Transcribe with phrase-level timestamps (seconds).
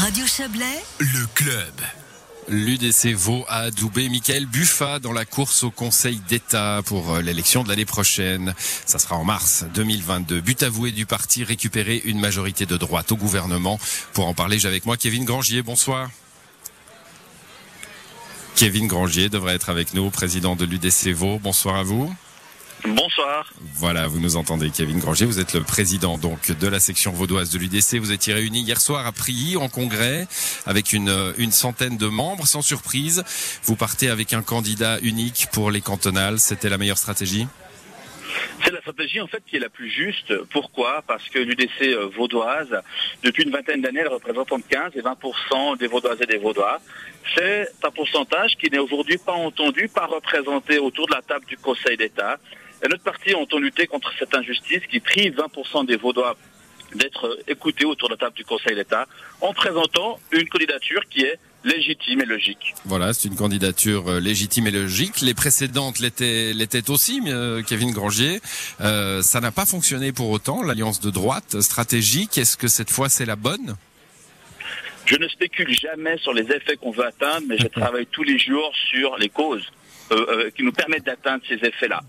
[0.00, 1.74] Radio Chablais, le club.
[2.48, 7.64] L'UDC Vaud a adoubé Michael Buffa dans la course au Conseil d'État pour euh, l'élection
[7.64, 8.54] de l'année prochaine.
[8.86, 10.40] Ça sera en mars 2022.
[10.40, 13.80] But avoué du parti récupérer une majorité de droite au gouvernement.
[14.12, 15.62] Pour en parler, j'ai avec moi Kevin Grangier.
[15.62, 16.08] Bonsoir.
[18.54, 21.40] Kevin Grangier devrait être avec nous, président de l'UDC Vaud.
[21.40, 22.14] Bonsoir à vous.
[22.84, 23.52] Bonsoir.
[23.74, 25.26] Voilà, vous nous entendez, Kevin Granger.
[25.26, 27.96] Vous êtes le président donc de la section vaudoise de l'UDC.
[27.96, 30.26] Vous étiez réuni hier soir à Prilly en congrès
[30.66, 32.46] avec une, une centaine de membres.
[32.46, 33.24] Sans surprise,
[33.64, 36.38] vous partez avec un candidat unique pour les cantonales.
[36.38, 37.46] C'était la meilleure stratégie?
[38.64, 40.36] C'est la stratégie en fait qui est la plus juste.
[40.50, 41.02] Pourquoi?
[41.06, 42.82] Parce que l'UDC euh, vaudoise,
[43.22, 46.80] depuis une vingtaine d'années, elle représente entre 15 et 20% des vaudoises et des vaudois.
[47.36, 51.56] C'est un pourcentage qui n'est aujourd'hui pas entendu, pas représenté autour de la table du
[51.56, 52.38] Conseil d'État.
[52.84, 56.36] Et notre parti entend lutter contre cette injustice qui prive 20% des Vaudois
[56.94, 59.06] d'être écoutés autour de la table du Conseil d'État
[59.40, 62.74] en présentant une candidature qui est légitime et logique.
[62.84, 65.20] Voilà, c'est une candidature euh, légitime et logique.
[65.20, 68.40] Les précédentes l'étaient, aussi, euh, Kevin Grangier.
[68.80, 72.38] Euh, ça n'a pas fonctionné pour autant, l'alliance de droite stratégique.
[72.38, 73.76] Est-ce que cette fois c'est la bonne?
[75.04, 78.38] Je ne spécule jamais sur les effets qu'on veut atteindre, mais je travaille tous les
[78.38, 79.66] jours sur les causes.
[80.54, 82.00] Qui nous permettent d'atteindre ces effets-là.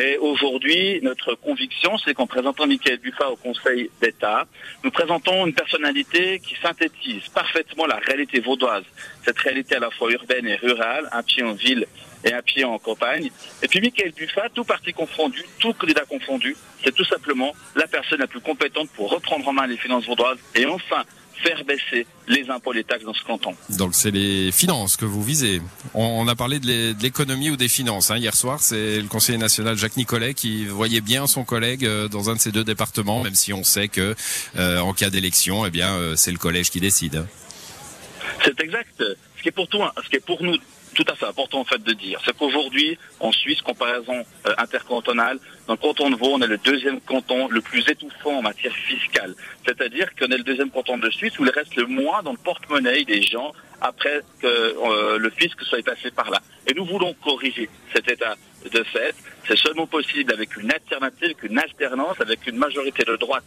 [0.00, 4.46] Et aujourd'hui, notre conviction, c'est qu'en présentant Michael Buffa au Conseil d'État,
[4.84, 8.84] nous présentons une personnalité qui synthétise parfaitement la réalité vaudoise,
[9.24, 11.86] cette réalité à la fois urbaine et rurale, un pied en ville
[12.24, 13.30] et un pied en campagne.
[13.62, 18.20] Et puis Michael Buffa, tout parti confondu, tout candidat confondu, c'est tout simplement la personne
[18.20, 21.04] la plus compétente pour reprendre en main les finances vaudoises et enfin
[21.42, 23.54] faire baisser les impôts, les taxes dans ce canton.
[23.70, 25.60] Donc c'est les finances que vous visez.
[25.94, 28.10] On, a parlé de l'économie ou des finances.
[28.10, 28.18] Hein.
[28.18, 32.30] Hier soir, c'est le conseiller national Jacques Nicolet qui voyait bien son collègue euh, dans
[32.30, 34.14] un de ces deux départements, même si on sait que
[34.56, 37.24] euh, en cas d'élection, eh bien, euh, c'est le collège qui décide.
[38.44, 39.02] C'est exact.
[39.36, 40.56] Ce qui est pour ce qui est pour nous
[40.94, 45.38] tout à fait important en fait de dire, c'est qu'aujourd'hui, en Suisse, comparaison euh, intercantonale,
[45.66, 48.74] dans le canton de Vaud, on est le deuxième canton le plus étouffant en matière
[48.74, 49.34] fiscale.
[49.64, 52.38] C'est-à-dire qu'on est le deuxième canton de Suisse où il reste le moins dans le
[52.38, 56.40] porte-monnaie des gens après que euh, le fisc soit passé par là.
[56.66, 58.34] Et nous voulons corriger cet état
[58.70, 59.14] de fait.
[59.48, 63.44] C'est seulement possible avec une alternative, une alternance, avec une majorité de droite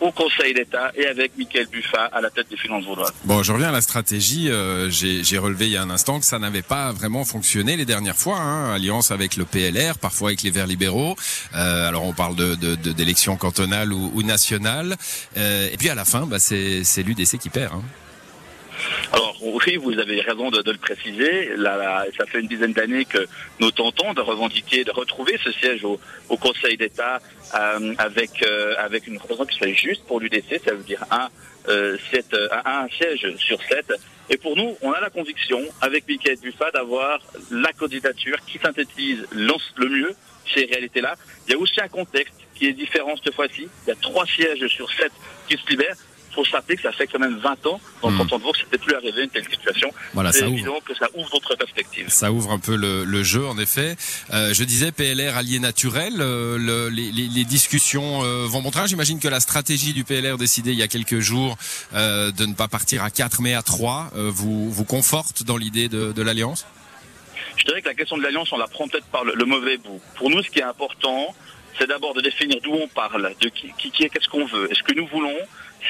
[0.00, 3.12] au Conseil d'État et avec Michael Buffa à la tête des finances vaudoises.
[3.24, 4.48] Bon, je reviens à la stratégie.
[4.50, 7.84] Euh, J'ai relevé il y a un instant que ça n'avait pas vraiment fonctionné les
[7.84, 8.38] dernières fois.
[8.38, 11.16] Hein, alliance avec le PLR, parfois avec les Verts libéraux.
[11.54, 12.54] Euh, alors on parle de
[12.92, 14.96] d'élections cantonales ou, ou nationales.
[15.36, 17.74] Euh, et puis à la fin, bah, c'est l'UDC qui perd.
[17.74, 17.82] Hein.
[19.12, 21.56] Alors oui, vous avez raison de, le préciser.
[21.56, 23.26] Là, ça fait une dizaine d'années que
[23.60, 25.98] nous tentons de revendiquer, de retrouver ce siège au,
[26.38, 27.20] Conseil d'État
[27.54, 31.28] euh, avec euh, avec une représentation qui soit juste pour l'UDC, ça veut dire un,
[31.68, 31.96] euh,
[32.64, 33.92] un, siège sur sept.
[34.30, 39.26] Et pour nous, on a la conviction, avec Michael Buffa, d'avoir la candidature qui synthétise
[39.32, 40.14] le mieux
[40.54, 41.14] ces réalités-là.
[41.46, 43.68] Il y a aussi un contexte qui est différent cette fois-ci.
[43.86, 45.12] Il y a trois sièges sur sept
[45.48, 45.96] qui se libèrent
[46.34, 48.18] faut se rappeler que ça fait quand même 20 ans, donc hmm.
[48.18, 51.06] quand on voit que c'était plus arrivé une telle situation, voilà, c'est évident que ça
[51.14, 52.08] ouvre d'autres perspectives.
[52.08, 53.96] Ça ouvre un peu le, le jeu, en effet.
[54.32, 58.86] Euh, je disais PLR allié naturel, euh, le, les, les, discussions euh, vont montrer.
[58.86, 61.56] J'imagine que la stratégie du PLR décidée il y a quelques jours
[61.94, 65.56] euh, de ne pas partir à 4 mais à 3 euh, vous, vous conforte dans
[65.56, 66.66] l'idée de, de l'alliance?
[67.56, 69.78] Je dirais que la question de l'alliance, on la prend peut-être par le, le mauvais
[69.78, 70.00] bout.
[70.16, 71.34] Pour nous, ce qui est important,
[71.78, 74.70] c'est d'abord de définir d'où on parle, de qui, qui, qui est, qu'est-ce qu'on veut.
[74.70, 75.38] Est-ce que nous voulons,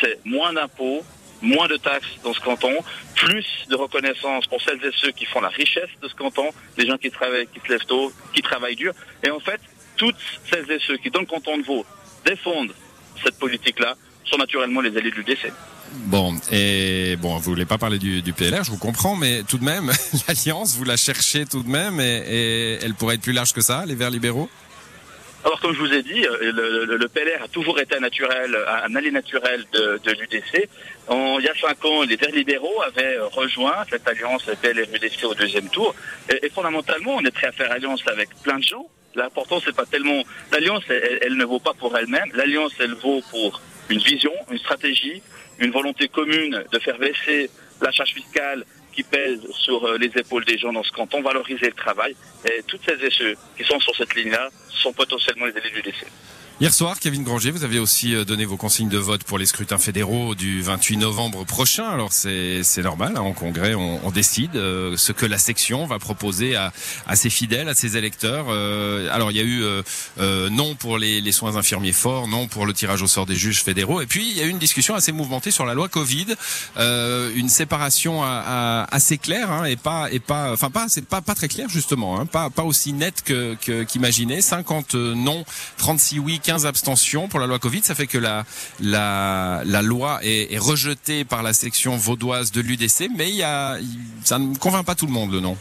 [0.00, 1.04] c'est moins d'impôts,
[1.42, 2.74] moins de taxes dans ce canton,
[3.14, 6.86] plus de reconnaissance pour celles et ceux qui font la richesse de ce canton, les
[6.86, 8.92] gens qui travaillent, qui se lèvent tôt, qui travaillent dur.
[9.22, 9.60] Et en fait,
[9.96, 10.16] toutes
[10.50, 11.84] celles et ceux qui, dans le canton de Vaud,
[12.24, 12.72] défendent
[13.22, 15.52] cette politique-là, sont naturellement les alliés du décès.
[15.92, 19.64] Bon, et bon, vous voulez pas parler du, PLR, je vous comprends, mais tout de
[19.64, 19.92] même,
[20.28, 23.84] l'alliance, vous la cherchez tout de même, et elle pourrait être plus large que ça,
[23.86, 24.50] les Verts libéraux?
[25.46, 28.92] Alors, comme je vous ai dit, euh, le, PLR a toujours été un naturel, un
[28.96, 30.68] allié naturel de, de l'UDC.
[31.08, 35.68] Il y a cinq ans, les Verts libéraux avaient rejoint cette alliance PLR-UDC au deuxième
[35.68, 35.94] tour.
[36.28, 38.88] Et, fondamentalement, on est prêt à faire alliance avec plein de gens.
[39.14, 42.28] L'important, c'est pas tellement l'alliance, elle, ne vaut pas pour elle-même.
[42.34, 45.22] L'alliance, elle vaut pour une vision, une stratégie,
[45.60, 47.50] une volonté commune de faire baisser
[47.80, 48.64] la charge fiscale
[48.96, 52.16] qui pèse sur euh, les épaules des gens dans ce canton, valoriser le travail.
[52.46, 55.90] Et toutes celles et ceux qui sont sur cette ligne-là sont potentiellement les élus du
[55.90, 56.06] lycée.
[56.58, 59.44] Hier soir, Kevin Granger, vous avez aussi euh, donné vos consignes de vote pour les
[59.44, 61.86] scrutins fédéraux du 28 novembre prochain.
[61.86, 65.98] Alors c'est normal, hein, en congrès, on, on décide euh, ce que la section va
[65.98, 66.72] proposer à,
[67.06, 68.46] à ses fidèles, à ses électeurs.
[68.48, 69.64] Euh, alors il y a eu
[70.18, 73.36] euh, non pour les, les, soins infirmiers forts, non pour le tirage au sort des
[73.36, 74.00] juges fédéraux.
[74.00, 76.36] Et puis il y a eu une discussion assez mouvementée sur la loi Covid,
[76.78, 81.20] une séparation à, à, assez claire hein, et pas et pas, enfin pas c'est pas
[81.20, 84.40] pas très clair justement, hein, pas pas aussi net que qu'imaginé.
[84.40, 85.44] 50 non,
[85.76, 87.82] 36 oui 15 abstentions pour la loi Covid.
[87.82, 88.44] Ça fait que la,
[88.80, 93.78] la, loi est, est rejetée par la section vaudoise de l'UDC, mais il y a,
[94.24, 95.56] ça ne convainc pas tout le monde, le nom.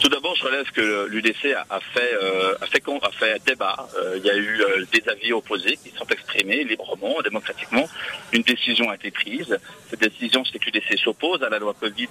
[0.00, 3.88] Tout d'abord, je relève que l'UDC a fait, euh, a fait, a fait débat.
[3.96, 7.84] Euh, il y a eu euh, des avis opposés qui sont exprimés librement, démocratiquement.
[8.32, 9.58] Une décision a été prise.
[9.90, 12.08] Cette décision, c'est que l'UDC s'oppose à la loi Covid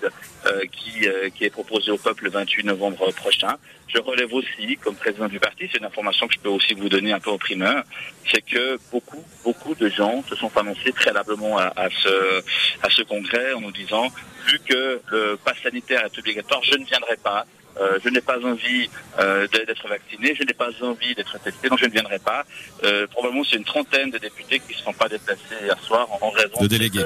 [0.47, 3.55] euh, qui, euh, qui est proposée au peuple le 28 novembre prochain.
[3.87, 6.89] Je relève aussi, comme président du parti, c'est une information que je peux aussi vous
[6.89, 7.83] donner un peu au primeur,
[8.29, 12.43] c'est que beaucoup, beaucoup de gens se sont annoncés préalablement à, à, ce,
[12.83, 14.07] à ce congrès en nous disant,
[14.45, 17.45] vu que le pass sanitaire est obligatoire, je ne viendrai pas.
[17.79, 18.89] Euh, je n'ai pas envie
[19.19, 22.43] euh, d'être vacciné, je n'ai pas envie d'être testé, donc je ne viendrai pas.
[22.83, 26.29] Euh, probablement, c'est une trentaine de députés qui ne sont pas déplacés hier soir en,
[26.29, 27.05] raison de délégués.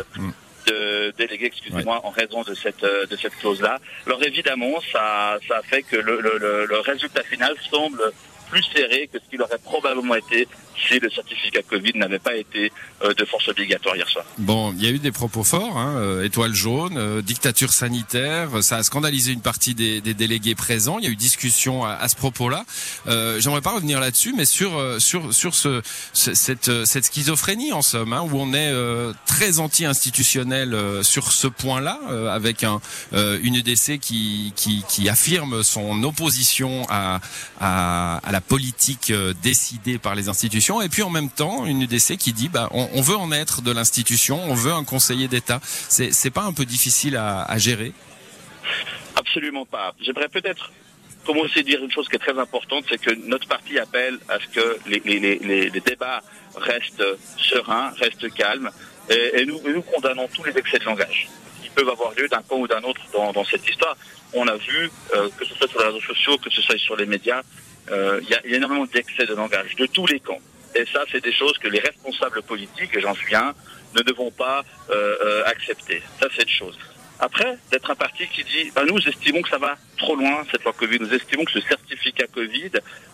[0.68, 2.06] De, de délégués, excusez-moi, ouais.
[2.06, 3.80] en raison de cette de cette clause-là.
[4.06, 8.02] Alors évidemment, ça ça fait que le, le, le résultat final semble
[8.50, 10.48] plus serré que ce qu'il aurait probablement été
[10.88, 12.72] si le certificat Covid n'avait pas été
[13.04, 14.26] euh, de force obligatoire hier soir.
[14.38, 18.50] Bon, il y a eu des propos forts, hein, euh, étoile jaune, euh, dictature sanitaire,
[18.64, 20.98] ça a scandalisé une partie des, des délégués présents.
[21.00, 22.66] Il y a eu discussion à, à ce propos-là.
[23.08, 25.82] Euh, J'aimerais pas revenir là-dessus, mais sur sur sur ce,
[26.14, 28.74] ce cette cette schizophrénie en somme, hein, où on est
[29.26, 32.00] très anti-institutionnel sur ce point-là,
[32.32, 32.80] avec un
[33.14, 37.20] une EDC qui, qui qui affirme son opposition à
[37.60, 39.12] à, à la politique
[39.44, 43.02] décidée par les institutions et puis en même temps une UDC qui dit bah on,
[43.02, 45.60] veut en être de l'institution, on veut un conseiller d'État.
[45.64, 47.94] C'est pas un peu difficile à, gérer?
[49.16, 49.94] Absolument pas.
[50.00, 50.72] J'aimerais peut-être
[51.26, 54.38] commencer à dire une chose qui est très importante, c'est que notre parti appelle à
[54.40, 56.22] ce que les, débats
[56.56, 57.04] restent
[57.38, 58.70] sereins, restent calmes,
[59.10, 61.28] et, nous, condamnons tous les excès de langage
[61.62, 63.96] qui peuvent avoir lieu d'un camp ou d'un autre dans, dans, cette histoire.
[64.34, 66.96] On a vu, euh, que ce soit sur les réseaux sociaux, que ce soit sur
[66.96, 67.42] les médias,
[67.90, 70.40] euh, il y, a, y a énormément d'excès de langage de tous les camps.
[70.76, 73.54] Et ça, c'est des choses que les responsables politiques, et j'en suis un,
[73.96, 76.02] ne devront pas euh, euh, accepter.
[76.20, 76.78] Ça, c'est une chose.
[77.20, 80.64] Après, d'être un parti qui dit, bah, nous estimons que ça va trop loin, cette
[80.64, 82.72] loi Covid, nous estimons que ce certificat Covid,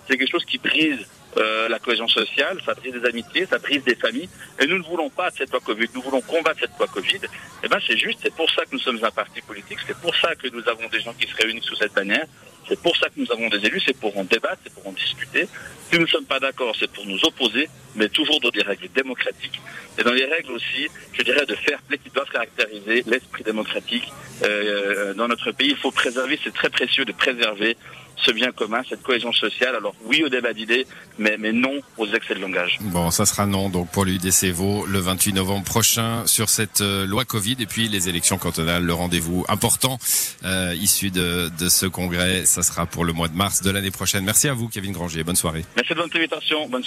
[0.08, 1.06] c'est quelque chose qui brise
[1.38, 4.30] euh, la cohésion sociale, ça brise des amitiés, ça brise des familles,
[4.60, 7.18] et nous ne voulons pas cette loi Covid, nous voulons combattre cette loi Covid.
[7.18, 7.30] Et
[7.64, 10.16] eh ben c'est juste, c'est pour ça que nous sommes un parti politique, c'est pour
[10.16, 12.26] ça que nous avons des gens qui se réunissent sous cette bannière,
[12.68, 14.92] c'est pour ça que nous avons des élus, c'est pour en débattre, c'est pour en
[14.92, 15.48] discuter.
[15.90, 18.90] Si nous ne sommes pas d'accord, c'est pour nous opposer, mais toujours dans des règles
[18.94, 19.62] démocratiques.
[19.98, 24.12] Et dans les règles aussi, je dirais, de fair play qui doivent caractériser l'esprit démocratique
[24.44, 25.70] euh, dans notre pays.
[25.70, 27.78] Il faut préserver, c'est très précieux de préserver
[28.24, 29.76] ce bien commun, cette cohésion sociale.
[29.76, 30.88] Alors oui au débat d'idées,
[31.18, 32.78] mais, mais non aux excès de langage.
[32.82, 37.06] Bon, ça sera non donc pour l'UDC Vaud le 28 novembre prochain sur cette euh,
[37.06, 39.98] loi Covid et puis les élections cantonales, le rendez-vous important
[40.46, 43.92] euh, issu de, de ce congrès, ça sera pour le mois de mars de l'année
[43.92, 44.24] prochaine.
[44.24, 45.66] Merci à vous Kevin Granger, bonne soirée.
[45.76, 46.84] Merci de votre invitation, bonne